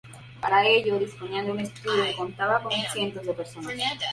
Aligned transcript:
Para 0.41 0.65
ello 0.67 0.97
disponía 0.97 1.43
de 1.43 1.51
un 1.51 1.59
estudio 1.59 2.03
que 2.03 2.15
contaba 2.15 2.63
con 2.63 2.71
cientos 2.91 3.23
de 3.23 3.35
personas. 3.35 3.75